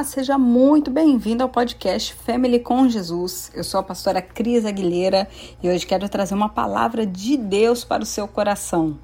Olá, 0.00 0.06
seja 0.06 0.38
muito 0.38 0.90
bem-vindo 0.90 1.42
ao 1.42 1.48
podcast 1.50 2.14
Family 2.14 2.58
com 2.58 2.88
Jesus. 2.88 3.52
Eu 3.54 3.62
sou 3.62 3.80
a 3.80 3.82
pastora 3.82 4.22
Cris 4.22 4.64
Aguilheira 4.64 5.28
e 5.62 5.68
hoje 5.68 5.86
quero 5.86 6.08
trazer 6.08 6.32
uma 6.32 6.48
palavra 6.48 7.04
de 7.04 7.36
Deus 7.36 7.84
para 7.84 8.02
o 8.02 8.06
seu 8.06 8.26
coração. 8.26 8.98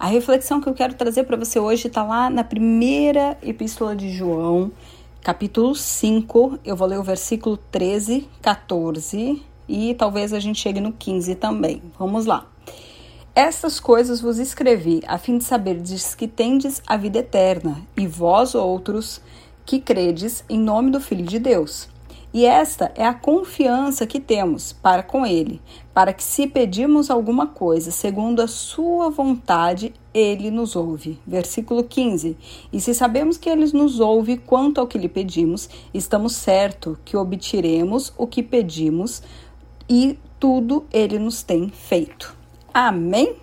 A 0.00 0.06
reflexão 0.06 0.62
que 0.62 0.68
eu 0.70 0.72
quero 0.72 0.94
trazer 0.94 1.24
para 1.24 1.36
você 1.36 1.58
hoje 1.58 1.88
está 1.88 2.02
lá 2.02 2.30
na 2.30 2.42
primeira 2.42 3.36
epístola 3.42 3.94
de 3.94 4.10
João, 4.12 4.72
capítulo 5.20 5.74
5. 5.74 6.58
Eu 6.64 6.74
vou 6.74 6.88
ler 6.88 6.98
o 6.98 7.02
versículo 7.02 7.58
13, 7.70 8.26
14 8.40 9.42
e 9.68 9.92
talvez 9.92 10.32
a 10.32 10.40
gente 10.40 10.58
chegue 10.58 10.80
no 10.80 10.90
15 10.90 11.34
também. 11.34 11.82
Vamos 11.98 12.24
lá. 12.24 12.53
Estas 13.36 13.80
coisas 13.80 14.20
vos 14.20 14.38
escrevi, 14.38 15.02
a 15.08 15.18
fim 15.18 15.38
de 15.38 15.44
saberdes 15.44 16.14
que 16.14 16.28
tendes 16.28 16.80
a 16.86 16.96
vida 16.96 17.18
eterna, 17.18 17.82
e 17.96 18.06
vós 18.06 18.54
outros 18.54 19.20
que 19.66 19.80
credes 19.80 20.44
em 20.48 20.56
nome 20.56 20.92
do 20.92 21.00
Filho 21.00 21.26
de 21.26 21.40
Deus. 21.40 21.88
E 22.32 22.46
esta 22.46 22.92
é 22.94 23.04
a 23.04 23.12
confiança 23.12 24.06
que 24.06 24.20
temos 24.20 24.72
para 24.72 25.02
com 25.02 25.26
Ele, 25.26 25.60
para 25.92 26.12
que, 26.12 26.22
se 26.22 26.46
pedirmos 26.46 27.10
alguma 27.10 27.48
coisa 27.48 27.90
segundo 27.90 28.40
a 28.40 28.46
Sua 28.46 29.10
vontade, 29.10 29.92
Ele 30.14 30.48
nos 30.48 30.76
ouve. 30.76 31.18
Versículo 31.26 31.82
15. 31.82 32.36
E 32.72 32.80
se 32.80 32.94
sabemos 32.94 33.36
que 33.36 33.50
Ele 33.50 33.66
nos 33.72 33.98
ouve 33.98 34.36
quanto 34.36 34.80
ao 34.80 34.86
que 34.86 34.96
lhe 34.96 35.08
pedimos, 35.08 35.68
estamos 35.92 36.36
certos 36.36 36.96
que 37.04 37.16
obtiremos 37.16 38.12
o 38.16 38.28
que 38.28 38.44
pedimos 38.44 39.24
e 39.88 40.16
tudo 40.38 40.84
ele 40.92 41.18
nos 41.18 41.42
tem 41.42 41.68
feito. 41.68 42.43
Amém? 42.74 43.36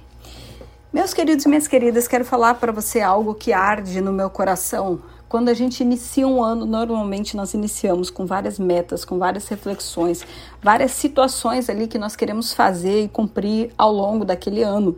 Meus 0.91 1.13
queridos 1.13 1.45
e 1.45 1.47
minhas 1.47 1.65
queridas, 1.65 2.05
quero 2.05 2.25
falar 2.25 2.55
para 2.55 2.73
você 2.73 2.99
algo 2.99 3.33
que 3.33 3.53
arde 3.53 4.01
no 4.01 4.11
meu 4.11 4.29
coração. 4.29 5.01
Quando 5.31 5.47
a 5.47 5.53
gente 5.53 5.79
inicia 5.79 6.27
um 6.27 6.43
ano, 6.43 6.65
normalmente 6.65 7.37
nós 7.37 7.53
iniciamos 7.53 8.09
com 8.09 8.25
várias 8.25 8.59
metas, 8.59 9.05
com 9.05 9.17
várias 9.17 9.47
reflexões, 9.47 10.25
várias 10.61 10.91
situações 10.91 11.69
ali 11.69 11.87
que 11.87 11.97
nós 11.97 12.17
queremos 12.17 12.51
fazer 12.51 13.05
e 13.05 13.07
cumprir 13.07 13.71
ao 13.77 13.93
longo 13.93 14.25
daquele 14.25 14.61
ano. 14.61 14.97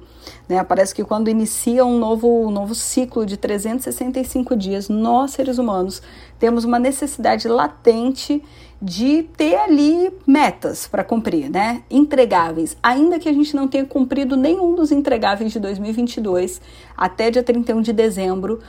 Né? 0.50 0.64
Parece 0.64 0.96
que 0.96 1.04
quando 1.04 1.28
inicia 1.28 1.86
um 1.86 2.00
novo, 2.00 2.48
um 2.48 2.50
novo 2.50 2.74
ciclo 2.74 3.28
de 3.28 3.38
365 3.38 4.56
dias, 4.56 4.90
nós, 4.90 5.34
seres 5.34 5.60
humanos, 5.60 6.02
temos 6.40 6.64
uma 6.64 6.80
necessidade 6.80 7.48
latente 7.48 8.44
de 8.82 9.24
ter 9.38 9.56
ali 9.56 10.12
metas 10.28 10.88
para 10.88 11.06
cumprir, 11.06 11.50
né? 11.50 11.84
Entregáveis. 11.90 12.76
Ainda 12.84 13.18
que 13.18 13.30
a 13.30 13.32
gente 13.32 13.56
não 13.56 13.66
tenha 13.66 13.86
cumprido 13.86 14.36
nenhum 14.36 14.76
dos 14.76 14.92
entregáveis 14.92 15.54
de 15.54 15.60
2022 15.60 16.60
até 16.98 17.32
dia 17.32 17.42
31 17.42 17.82
de 17.82 17.94
dezembro, 17.94 18.60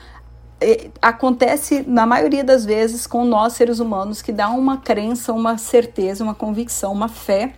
acontece 1.02 1.84
na 1.86 2.06
maioria 2.06 2.44
das 2.44 2.64
vezes 2.64 3.06
com 3.06 3.24
nós 3.24 3.52
seres 3.54 3.80
humanos 3.80 4.22
que 4.22 4.32
dá 4.32 4.48
uma 4.48 4.78
crença, 4.78 5.32
uma 5.32 5.58
certeza, 5.58 6.24
uma 6.24 6.34
convicção, 6.34 6.92
uma 6.92 7.08
fé 7.08 7.54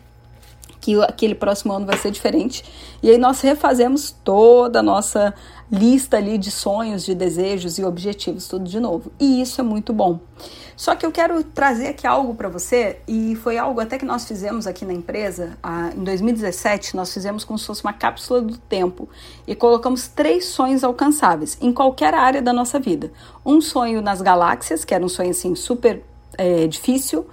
que 0.86 1.02
aquele 1.02 1.34
próximo 1.34 1.72
ano 1.72 1.84
vai 1.84 1.98
ser 1.98 2.12
diferente. 2.12 2.64
E 3.02 3.10
aí 3.10 3.18
nós 3.18 3.40
refazemos 3.40 4.14
toda 4.22 4.78
a 4.78 4.82
nossa 4.84 5.34
lista 5.68 6.16
ali 6.16 6.38
de 6.38 6.48
sonhos, 6.48 7.04
de 7.04 7.12
desejos 7.12 7.76
e 7.76 7.84
objetivos, 7.84 8.46
tudo 8.46 8.64
de 8.66 8.78
novo. 8.78 9.10
E 9.18 9.42
isso 9.42 9.60
é 9.60 9.64
muito 9.64 9.92
bom. 9.92 10.20
Só 10.76 10.94
que 10.94 11.04
eu 11.04 11.10
quero 11.10 11.42
trazer 11.42 11.88
aqui 11.88 12.06
algo 12.06 12.36
para 12.36 12.48
você, 12.48 13.00
e 13.08 13.34
foi 13.34 13.58
algo 13.58 13.80
até 13.80 13.98
que 13.98 14.04
nós 14.04 14.28
fizemos 14.28 14.64
aqui 14.64 14.84
na 14.84 14.92
empresa, 14.92 15.58
em 15.96 16.04
2017, 16.04 16.94
nós 16.94 17.12
fizemos 17.12 17.42
como 17.42 17.58
se 17.58 17.66
fosse 17.66 17.82
uma 17.82 17.94
cápsula 17.94 18.40
do 18.40 18.56
tempo 18.56 19.08
e 19.44 19.56
colocamos 19.56 20.06
três 20.06 20.44
sonhos 20.44 20.84
alcançáveis 20.84 21.58
em 21.60 21.72
qualquer 21.72 22.14
área 22.14 22.40
da 22.40 22.52
nossa 22.52 22.78
vida. 22.78 23.10
Um 23.44 23.60
sonho 23.60 24.00
nas 24.00 24.22
galáxias, 24.22 24.84
que 24.84 24.94
era 24.94 25.04
um 25.04 25.08
sonho 25.08 25.30
assim 25.30 25.56
super 25.56 26.04
é, 26.38 26.68
difícil, 26.68 27.26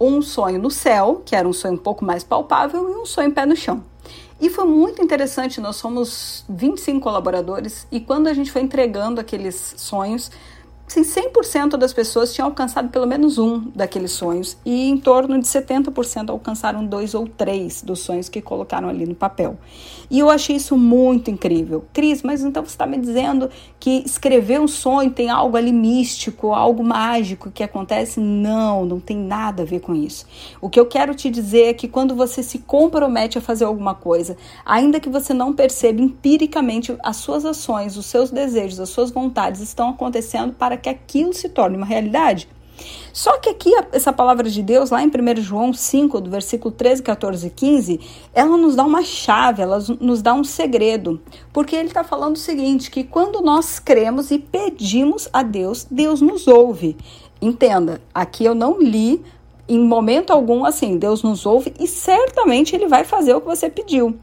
um 0.00 0.22
sonho 0.22 0.58
no 0.60 0.70
céu, 0.70 1.22
que 1.24 1.34
era 1.34 1.48
um 1.48 1.52
sonho 1.52 1.74
um 1.74 1.78
pouco 1.78 2.04
mais 2.04 2.22
palpável, 2.22 2.88
e 2.90 2.96
um 2.96 3.06
sonho 3.06 3.32
pé 3.32 3.44
no 3.44 3.56
chão. 3.56 3.82
E 4.40 4.48
foi 4.48 4.64
muito 4.66 5.02
interessante, 5.02 5.60
nós 5.60 5.76
somos 5.76 6.44
25 6.48 7.00
colaboradores 7.00 7.88
e 7.90 7.98
quando 7.98 8.28
a 8.28 8.32
gente 8.32 8.52
foi 8.52 8.62
entregando 8.62 9.20
aqueles 9.20 9.74
sonhos, 9.76 10.30
assim, 10.88 11.02
100% 11.02 11.76
das 11.76 11.92
pessoas 11.92 12.32
tinham 12.32 12.48
alcançado 12.48 12.88
pelo 12.88 13.06
menos 13.06 13.38
um 13.38 13.70
daqueles 13.74 14.12
sonhos 14.12 14.56
e 14.64 14.88
em 14.88 14.96
torno 14.96 15.38
de 15.38 15.46
70% 15.46 16.30
alcançaram 16.30 16.84
dois 16.84 17.14
ou 17.14 17.28
três 17.28 17.82
dos 17.82 18.00
sonhos 18.00 18.28
que 18.28 18.40
colocaram 18.40 18.88
ali 18.88 19.06
no 19.06 19.14
papel. 19.14 19.58
E 20.10 20.18
eu 20.18 20.30
achei 20.30 20.56
isso 20.56 20.76
muito 20.76 21.30
incrível. 21.30 21.84
Cris, 21.92 22.22
mas 22.22 22.42
então 22.42 22.64
você 22.64 22.70
está 22.70 22.86
me 22.86 22.96
dizendo 22.96 23.50
que 23.78 24.02
escrever 24.06 24.58
um 24.58 24.66
sonho 24.66 25.10
tem 25.10 25.28
algo 25.28 25.56
ali 25.56 25.70
místico, 25.70 26.52
algo 26.52 26.82
mágico 26.82 27.50
que 27.50 27.62
acontece? 27.62 28.18
Não, 28.18 28.86
não 28.86 28.98
tem 28.98 29.18
nada 29.18 29.62
a 29.62 29.66
ver 29.66 29.80
com 29.80 29.94
isso. 29.94 30.26
O 30.62 30.70
que 30.70 30.80
eu 30.80 30.86
quero 30.86 31.14
te 31.14 31.28
dizer 31.28 31.64
é 31.64 31.74
que 31.74 31.86
quando 31.86 32.14
você 32.14 32.42
se 32.42 32.60
compromete 32.60 33.36
a 33.36 33.40
fazer 33.40 33.66
alguma 33.66 33.94
coisa, 33.94 34.36
ainda 34.64 34.98
que 34.98 35.10
você 35.10 35.34
não 35.34 35.52
perceba 35.52 36.00
empiricamente 36.00 36.96
as 37.02 37.16
suas 37.16 37.44
ações, 37.44 37.98
os 37.98 38.06
seus 38.06 38.30
desejos, 38.30 38.80
as 38.80 38.88
suas 38.88 39.10
vontades 39.10 39.60
estão 39.60 39.90
acontecendo 39.90 40.54
para 40.54 40.77
que 40.78 40.88
aquilo 40.88 41.32
se 41.32 41.48
torne 41.48 41.76
uma 41.76 41.86
realidade. 41.86 42.48
Só 43.12 43.36
que 43.38 43.50
aqui, 43.50 43.72
essa 43.92 44.12
palavra 44.12 44.48
de 44.48 44.62
Deus, 44.62 44.90
lá 44.90 45.02
em 45.02 45.08
1 45.08 45.42
João 45.42 45.72
5, 45.72 46.20
do 46.20 46.30
versículo 46.30 46.72
13, 46.72 47.02
14 47.02 47.46
e 47.46 47.50
15, 47.50 48.00
ela 48.32 48.56
nos 48.56 48.76
dá 48.76 48.84
uma 48.84 49.02
chave, 49.02 49.62
ela 49.62 49.78
nos 50.00 50.22
dá 50.22 50.32
um 50.32 50.44
segredo. 50.44 51.20
Porque 51.52 51.74
ele 51.74 51.88
está 51.88 52.04
falando 52.04 52.36
o 52.36 52.38
seguinte: 52.38 52.90
que 52.90 53.02
quando 53.02 53.40
nós 53.40 53.78
cremos 53.78 54.30
e 54.30 54.38
pedimos 54.38 55.28
a 55.32 55.42
Deus, 55.42 55.86
Deus 55.90 56.20
nos 56.20 56.46
ouve. 56.46 56.96
Entenda, 57.40 58.00
aqui 58.14 58.44
eu 58.44 58.54
não 58.54 58.80
li 58.80 59.22
em 59.68 59.78
momento 59.80 60.32
algum 60.32 60.64
assim, 60.64 60.96
Deus 60.96 61.22
nos 61.22 61.44
ouve 61.44 61.74
e 61.78 61.86
certamente 61.86 62.74
ele 62.74 62.88
vai 62.88 63.04
fazer 63.04 63.34
o 63.34 63.40
que 63.40 63.46
você 63.46 63.68
pediu 63.68 64.18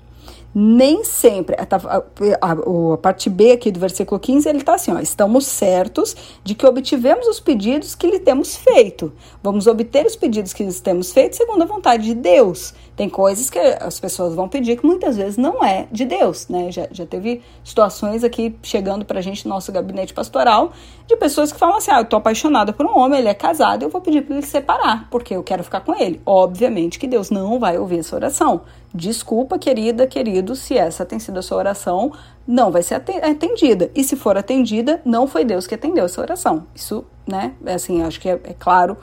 nem 0.58 1.04
sempre. 1.04 1.58
Tá, 1.66 1.76
a, 1.84 1.98
a, 2.42 2.52
a, 2.94 2.98
parte 2.98 3.30
B 3.30 3.52
aqui 3.52 3.70
do 3.70 3.80
versículo 3.80 4.18
15, 4.18 4.48
ele 4.48 4.60
está 4.60 4.76
assim: 4.76 4.94
ó, 4.94 5.00
estamos 5.00 5.46
certos 5.46 6.16
de 6.46 6.56
que 6.56 6.66
obtivemos 6.66 7.28
os 7.28 7.42
pedidos 7.42 7.94
que 7.94 8.08
lhe 8.08 8.20
temos 8.20 8.56
feito. 8.56 9.12
Vamos 9.44 9.68
obter 9.68 10.06
os 10.06 10.16
pedidos 10.16 10.54
que 10.54 10.64
lhes 10.64 10.80
temos 10.80 11.12
feito 11.12 11.36
segundo 11.36 11.62
a 11.62 11.66
vontade 11.66 12.06
de 12.06 12.14
Deus. 12.14 12.74
Tem 12.96 13.10
coisas 13.10 13.50
que 13.50 13.60
as 13.60 14.00
pessoas 14.00 14.34
vão 14.34 14.48
pedir 14.48 14.78
que 14.78 14.86
muitas 14.86 15.18
vezes 15.18 15.36
não 15.36 15.62
é 15.62 15.88
de 15.92 16.06
Deus, 16.06 16.48
né? 16.48 16.72
Já, 16.72 16.88
já 16.90 17.06
teve 17.06 17.42
situações 17.62 18.24
aqui 18.24 18.56
chegando 18.64 19.04
pra 19.04 19.20
gente 19.20 19.46
no 19.46 19.54
nosso 19.54 19.70
gabinete 19.74 20.14
pastoral 20.14 20.72
de 21.06 21.18
pessoas 21.18 21.52
que 21.52 21.60
falam 21.60 21.76
assim: 21.76 21.92
ah, 21.92 22.00
eu 22.00 22.06
tô 22.06 22.16
apaixonada 22.16 22.72
por 22.72 22.86
um 22.86 22.98
homem, 22.98 23.20
ele 23.20 23.28
é 23.28 23.34
casado, 23.34 23.84
eu 23.84 23.90
vou 23.90 24.00
pedir 24.00 24.22
para 24.22 24.38
ele 24.38 24.46
separar, 24.46 25.10
porque 25.10 25.36
eu 25.36 25.44
quero 25.44 25.66
ficar 25.66 25.82
com 25.82 25.94
ele. 26.02 26.22
Obviamente 26.26 26.98
que 26.98 27.08
Deus 27.08 27.30
não 27.30 27.60
vai 27.60 27.78
ouvir 27.78 28.00
essa 28.00 28.16
oração. 28.16 28.62
Desculpa, 28.94 29.60
querida, 29.60 30.08
querido, 30.08 30.56
se 30.56 30.78
essa 30.78 31.06
tem 31.06 31.20
sido 31.20 31.40
a 31.40 31.42
sua 31.42 31.58
oração, 31.58 32.14
não 32.48 32.72
vai 32.72 32.82
ser 32.82 32.96
atendida. 32.96 33.92
E 33.94 34.04
se 34.04 34.16
for 34.16 34.38
atendida, 34.38 35.02
não 35.04 35.28
foi 35.28 35.44
Deus 35.44 35.68
que 35.68 35.76
atendeu 35.76 36.06
essa 36.06 36.22
oração. 36.22 36.68
Isso, 36.74 37.06
né, 37.28 37.54
é 37.66 37.74
assim, 37.74 38.02
acho 38.04 38.20
que 38.22 38.30
é, 38.30 38.40
é 38.44 38.56
claro 38.58 38.98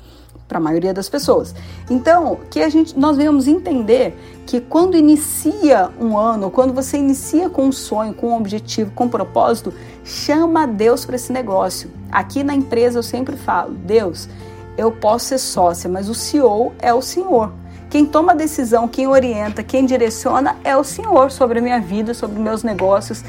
para 0.52 0.58
a 0.58 0.60
maioria 0.60 0.92
das 0.92 1.08
pessoas. 1.08 1.54
Então, 1.90 2.38
que 2.50 2.60
a 2.60 2.68
gente 2.68 2.98
nós 2.98 3.16
venhamos 3.16 3.48
entender 3.48 4.14
que 4.46 4.60
quando 4.60 4.96
inicia 4.98 5.90
um 5.98 6.18
ano, 6.18 6.50
quando 6.50 6.74
você 6.74 6.98
inicia 6.98 7.48
com 7.48 7.64
um 7.64 7.72
sonho, 7.72 8.12
com 8.12 8.28
um 8.28 8.36
objetivo, 8.36 8.92
com 8.92 9.04
um 9.04 9.08
propósito, 9.08 9.72
chama 10.04 10.66
Deus 10.66 11.06
para 11.06 11.16
esse 11.16 11.32
negócio. 11.32 11.90
Aqui 12.10 12.44
na 12.44 12.54
empresa 12.54 12.98
eu 12.98 13.02
sempre 13.02 13.34
falo, 13.34 13.72
Deus, 13.72 14.28
eu 14.76 14.92
posso 14.92 15.26
ser 15.26 15.38
sócia, 15.38 15.88
mas 15.88 16.10
o 16.10 16.14
CEO 16.14 16.72
é 16.78 16.92
o 16.92 17.00
Senhor. 17.00 17.50
Quem 17.92 18.06
toma 18.06 18.32
a 18.32 18.34
decisão, 18.34 18.88
quem 18.88 19.06
orienta, 19.06 19.62
quem 19.62 19.84
direciona 19.84 20.56
é 20.64 20.74
o 20.74 20.82
Senhor 20.82 21.30
sobre 21.30 21.58
a 21.58 21.62
minha 21.62 21.78
vida, 21.78 22.14
sobre 22.14 22.40
meus 22.40 22.62
negócios. 22.62 23.22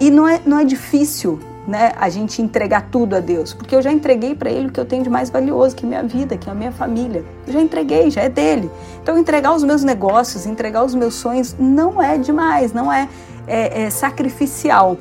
E 0.00 0.10
não 0.10 0.26
é, 0.26 0.40
não 0.44 0.58
é 0.58 0.64
difícil 0.64 1.38
né, 1.68 1.92
a 1.96 2.08
gente 2.08 2.42
entregar 2.42 2.88
tudo 2.90 3.14
a 3.14 3.20
Deus, 3.20 3.54
porque 3.54 3.76
eu 3.76 3.80
já 3.80 3.92
entreguei 3.92 4.34
para 4.34 4.50
Ele 4.50 4.66
o 4.66 4.72
que 4.72 4.80
eu 4.80 4.84
tenho 4.84 5.04
de 5.04 5.08
mais 5.08 5.30
valioso, 5.30 5.76
que 5.76 5.86
é 5.86 5.88
minha 5.88 6.02
vida, 6.02 6.36
que 6.36 6.48
é 6.48 6.52
a 6.52 6.54
minha 6.56 6.72
família. 6.72 7.24
Eu 7.46 7.52
já 7.52 7.60
entreguei, 7.60 8.10
já 8.10 8.22
é 8.22 8.28
dele. 8.28 8.68
Então, 9.00 9.16
entregar 9.16 9.54
os 9.54 9.62
meus 9.62 9.84
negócios, 9.84 10.46
entregar 10.46 10.82
os 10.82 10.96
meus 10.96 11.14
sonhos, 11.14 11.54
não 11.56 12.02
é 12.02 12.18
demais, 12.18 12.72
não 12.72 12.92
é, 12.92 13.08
é, 13.46 13.82
é 13.82 13.88
sacrificial. 13.88 14.96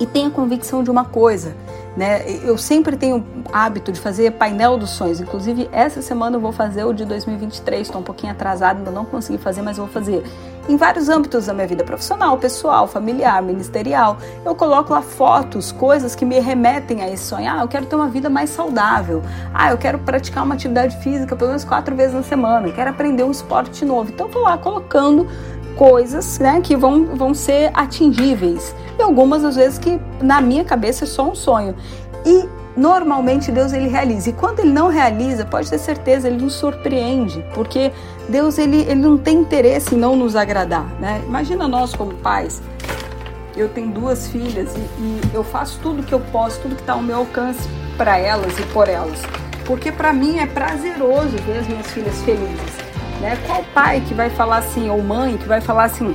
E 0.00 0.06
tenha 0.06 0.28
convicção 0.28 0.82
de 0.82 0.90
uma 0.90 1.04
coisa, 1.04 1.54
né? 1.96 2.24
Eu 2.42 2.58
sempre 2.58 2.96
tenho 2.96 3.24
hábito 3.52 3.92
de 3.92 4.00
fazer 4.00 4.32
painel 4.32 4.76
dos 4.76 4.90
sonhos. 4.90 5.20
Inclusive, 5.20 5.68
essa 5.72 6.02
semana 6.02 6.36
eu 6.36 6.40
vou 6.40 6.52
fazer 6.52 6.84
o 6.84 6.92
de 6.92 7.04
2023. 7.04 7.82
Estou 7.82 8.00
um 8.00 8.04
pouquinho 8.04 8.32
atrasada, 8.32 8.78
ainda 8.78 8.90
não 8.90 9.04
consegui 9.04 9.38
fazer, 9.38 9.62
mas 9.62 9.76
vou 9.76 9.86
fazer. 9.86 10.24
Em 10.66 10.76
vários 10.76 11.10
âmbitos 11.10 11.44
da 11.44 11.52
minha 11.52 11.66
vida 11.66 11.84
profissional, 11.84 12.38
pessoal, 12.38 12.88
familiar, 12.88 13.42
ministerial, 13.42 14.16
eu 14.46 14.54
coloco 14.54 14.94
lá 14.94 15.02
fotos, 15.02 15.70
coisas 15.70 16.14
que 16.14 16.24
me 16.24 16.40
remetem 16.40 17.02
a 17.02 17.10
esse 17.10 17.24
sonho. 17.24 17.50
Ah, 17.50 17.60
eu 17.60 17.68
quero 17.68 17.84
ter 17.84 17.94
uma 17.94 18.08
vida 18.08 18.30
mais 18.30 18.48
saudável. 18.48 19.22
Ah, 19.52 19.72
eu 19.72 19.78
quero 19.78 19.98
praticar 19.98 20.42
uma 20.42 20.54
atividade 20.54 20.96
física 21.02 21.36
pelo 21.36 21.50
menos 21.50 21.64
quatro 21.64 21.94
vezes 21.94 22.14
na 22.14 22.22
semana. 22.22 22.66
Eu 22.66 22.72
quero 22.72 22.88
aprender 22.88 23.22
um 23.24 23.30
esporte 23.30 23.84
novo. 23.84 24.10
Então, 24.10 24.28
tô 24.30 24.40
lá 24.40 24.56
colocando 24.56 25.28
coisas 25.76 26.38
né, 26.38 26.60
que 26.60 26.76
vão, 26.76 27.06
vão 27.14 27.34
ser 27.34 27.70
atingíveis. 27.74 28.74
E 28.98 29.02
algumas, 29.02 29.44
às 29.44 29.56
vezes, 29.56 29.78
que 29.78 30.00
na 30.22 30.40
minha 30.40 30.64
cabeça 30.64 31.04
é 31.04 31.06
só 31.06 31.28
um 31.28 31.34
sonho. 31.34 31.74
E 32.24 32.48
normalmente 32.76 33.52
Deus 33.52 33.72
ele 33.72 33.88
realiza. 33.88 34.30
E 34.30 34.32
quando 34.32 34.60
ele 34.60 34.72
não 34.72 34.88
realiza, 34.88 35.44
pode 35.44 35.70
ter 35.70 35.78
certeza, 35.78 36.28
ele 36.28 36.42
nos 36.42 36.54
surpreende, 36.54 37.44
porque 37.54 37.92
Deus 38.28 38.58
ele, 38.58 38.82
ele 38.82 39.00
não 39.00 39.16
tem 39.16 39.38
interesse 39.38 39.94
em 39.94 39.98
não 39.98 40.16
nos 40.16 40.34
agradar, 40.36 40.86
né? 41.00 41.22
Imagina 41.26 41.68
nós 41.68 41.94
como 41.94 42.14
pais. 42.14 42.62
Eu 43.56 43.68
tenho 43.68 43.90
duas 43.90 44.26
filhas 44.26 44.74
e, 44.74 44.80
e 45.00 45.20
eu 45.32 45.44
faço 45.44 45.78
tudo 45.80 46.02
que 46.02 46.12
eu 46.12 46.20
posso, 46.20 46.60
tudo 46.60 46.74
que 46.74 46.80
está 46.80 46.94
ao 46.94 47.02
meu 47.02 47.18
alcance 47.18 47.68
para 47.96 48.18
elas 48.18 48.58
e 48.58 48.62
por 48.72 48.88
elas, 48.88 49.22
porque 49.64 49.92
para 49.92 50.12
mim 50.12 50.38
é 50.40 50.46
prazeroso 50.46 51.36
ver 51.46 51.58
as 51.58 51.68
minhas 51.68 51.86
filhas 51.86 52.20
felizes, 52.22 52.83
né? 53.24 53.38
Qual 53.46 53.64
pai 53.72 54.02
que 54.06 54.12
vai 54.12 54.28
falar 54.28 54.58
assim 54.58 54.90
ou 54.90 55.02
mãe 55.02 55.36
que 55.36 55.48
vai 55.48 55.60
falar 55.60 55.84
assim? 55.84 56.14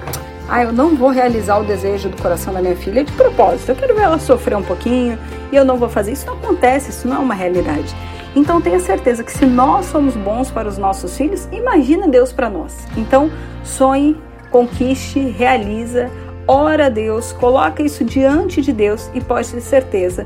ah, 0.50 0.64
eu 0.64 0.74
não 0.74 0.96
vou 0.96 1.10
realizar 1.10 1.60
o 1.60 1.64
desejo 1.64 2.10
do 2.10 2.20
coração 2.20 2.52
da 2.52 2.60
minha 2.60 2.76
filha 2.76 3.04
de 3.04 3.12
propósito, 3.12 3.70
eu 3.70 3.76
quero 3.76 3.94
ver 3.94 4.02
ela 4.02 4.18
sofrer 4.18 4.58
um 4.58 4.64
pouquinho 4.64 5.18
e 5.52 5.56
eu 5.56 5.64
não 5.64 5.78
vou 5.78 5.88
fazer. 5.88 6.12
Isso 6.12 6.26
não 6.26 6.34
acontece, 6.34 6.90
isso 6.90 7.08
não 7.08 7.18
é 7.18 7.20
uma 7.20 7.36
realidade. 7.36 7.96
Então 8.36 8.60
tenha 8.60 8.80
certeza 8.80 9.24
que 9.24 9.32
se 9.32 9.46
nós 9.46 9.86
somos 9.86 10.16
bons 10.16 10.50
para 10.50 10.68
os 10.68 10.78
nossos 10.78 11.16
filhos, 11.16 11.48
imagina 11.52 12.08
Deus 12.08 12.34
para 12.34 12.50
nós. 12.50 12.88
Então 12.98 13.30
sonhe, 13.64 14.18
conquiste, 14.50 15.20
realiza, 15.20 16.10
ora 16.48 16.88
a 16.88 16.90
Deus, 16.90 17.32
coloca 17.34 17.84
isso 17.84 18.04
diante 18.04 18.60
de 18.60 18.74
Deus 18.74 19.10
e 19.14 19.22
pode 19.22 19.52
ter 19.54 19.62
certeza, 19.62 20.26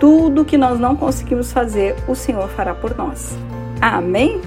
tudo 0.00 0.46
que 0.46 0.56
nós 0.56 0.80
não 0.80 0.96
conseguimos 0.96 1.52
fazer, 1.52 1.94
o 2.06 2.14
Senhor 2.14 2.48
fará 2.48 2.74
por 2.74 2.96
nós. 2.96 3.36
Amém? 3.82 4.40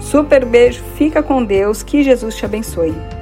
Super 0.00 0.44
beijo, 0.44 0.82
fica 0.96 1.22
com 1.22 1.44
Deus, 1.44 1.82
que 1.82 2.02
Jesus 2.02 2.36
te 2.36 2.44
abençoe. 2.44 3.17